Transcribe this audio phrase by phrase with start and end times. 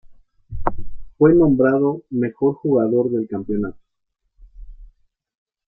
[1.15, 3.77] Fue nombrado mejor jugador del campeonato.